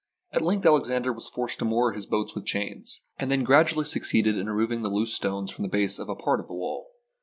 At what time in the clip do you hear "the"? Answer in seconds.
4.81-4.89, 5.61-5.69, 6.47-6.55